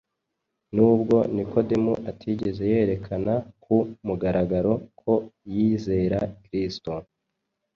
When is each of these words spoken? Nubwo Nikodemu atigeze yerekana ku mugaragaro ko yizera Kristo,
Nubwo 0.75 1.15
Nikodemu 1.33 1.93
atigeze 2.09 2.63
yerekana 2.73 3.33
ku 3.63 3.75
mugaragaro 4.05 4.73
ko 4.99 5.13
yizera 5.53 6.19
Kristo, 6.43 6.91